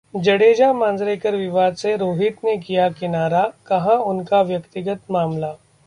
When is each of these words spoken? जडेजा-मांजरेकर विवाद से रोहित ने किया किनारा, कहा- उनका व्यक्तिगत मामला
जडेजा-मांजरेकर 0.15 1.35
विवाद 1.35 1.75
से 1.75 1.95
रोहित 1.97 2.43
ने 2.43 2.57
किया 2.57 2.89
किनारा, 2.89 3.53
कहा- 3.67 3.99
उनका 3.99 4.41
व्यक्तिगत 4.41 4.99
मामला 5.11 5.53